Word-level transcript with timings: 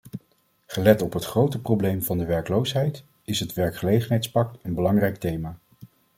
Gelet 0.65 1.01
op 1.01 1.13
het 1.13 1.25
grote 1.25 1.59
probleem 1.61 2.01
van 2.03 2.17
de 2.17 2.25
werkloosheid 2.25 3.03
is 3.23 3.39
het 3.39 3.53
werkgelegenheidspact 3.53 4.57
een 4.61 4.73
belangrijk 4.73 5.15
thema. 5.17 5.57